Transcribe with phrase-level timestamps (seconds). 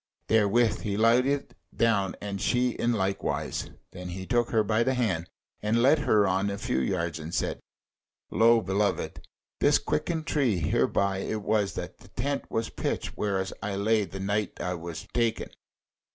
[0.29, 5.29] Therewith he lighted down and she in likewise: then he took her by the hand
[5.61, 7.59] and led her on a few yards, and said:
[8.31, 9.21] "Lo, beloved,
[9.59, 14.19] this quicken tree; hereby it was that the tent was pitched wherein I lay the
[14.19, 15.51] night when I was taken."